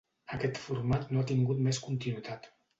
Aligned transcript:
Aquest 0.37 0.61
format 0.61 1.05
no 1.13 1.21
ha 1.25 1.29
tingut 1.35 1.63
més 1.69 1.85
continuïtat. 1.87 2.53